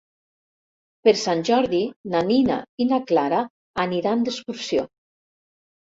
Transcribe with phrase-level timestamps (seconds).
[1.07, 3.43] Per Sant Jordi na Nina i na Clara
[3.85, 4.87] aniran d'excursió.